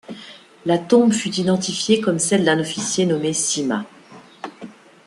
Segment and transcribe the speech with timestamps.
[0.65, 3.85] La tombe fut identifiée comme celle d'un officier nommé Sima.